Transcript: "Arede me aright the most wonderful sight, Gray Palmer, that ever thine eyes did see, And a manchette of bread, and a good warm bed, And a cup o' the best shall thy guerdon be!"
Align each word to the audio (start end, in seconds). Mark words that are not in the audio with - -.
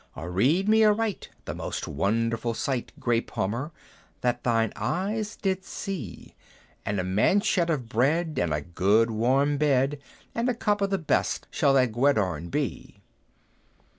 "Arede 0.17 0.67
me 0.67 0.83
aright 0.83 1.29
the 1.45 1.53
most 1.53 1.87
wonderful 1.87 2.55
sight, 2.55 2.91
Gray 2.99 3.21
Palmer, 3.21 3.71
that 4.21 4.37
ever 4.37 4.41
thine 4.45 4.73
eyes 4.75 5.35
did 5.35 5.63
see, 5.63 6.33
And 6.83 6.99
a 6.99 7.03
manchette 7.03 7.69
of 7.69 7.87
bread, 7.87 8.39
and 8.41 8.51
a 8.51 8.61
good 8.61 9.11
warm 9.11 9.59
bed, 9.59 10.01
And 10.33 10.49
a 10.49 10.55
cup 10.55 10.81
o' 10.81 10.87
the 10.87 10.97
best 10.97 11.45
shall 11.51 11.75
thy 11.75 11.85
guerdon 11.85 12.49
be!" 12.49 12.99